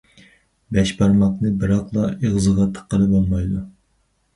بەش 0.77 0.93
بارماقنى 1.01 1.53
بىراقلا 1.61 2.09
ئېغىزغا 2.17 2.69
تىققىلى 2.77 3.15
بولمايدۇ. 3.17 3.69